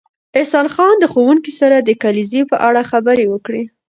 احسان 0.37 0.67
خان 0.73 0.95
د 0.99 1.05
ښوونکي 1.11 1.51
سره 1.59 1.75
د 1.79 1.89
کلیزې 2.03 2.41
په 2.51 2.55
اړه 2.67 2.81
خبرې 2.91 3.25
وکړې 3.33 3.63